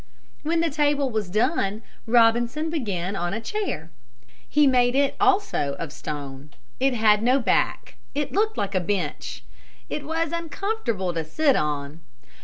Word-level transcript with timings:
When 0.41 0.61
the 0.61 0.71
table 0.71 1.11
was 1.11 1.29
done, 1.29 1.83
Robinson 2.07 2.71
began 2.71 3.15
on 3.15 3.35
a 3.35 3.39
chair. 3.39 3.91
He 4.49 4.65
made 4.65 4.95
it 4.95 5.15
also 5.19 5.75
of 5.77 5.91
stone. 5.93 6.49
It 6.79 6.95
had 6.95 7.21
no 7.21 7.37
back. 7.39 7.97
It 8.15 8.31
looked 8.33 8.57
like 8.57 8.73
a 8.73 8.79
bench. 8.79 9.43
It 9.91 10.03
was 10.03 10.31
uncomfortable 10.31 11.13
to 11.13 11.23
sit 11.23 11.55
on. 11.55 11.99